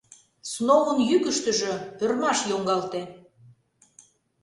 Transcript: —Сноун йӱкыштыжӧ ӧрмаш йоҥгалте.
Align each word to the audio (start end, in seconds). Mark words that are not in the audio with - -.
—Сноун 0.51 0.97
йӱкыштыжӧ 1.09 1.73
ӧрмаш 2.03 2.39
йоҥгалте. 2.49 3.01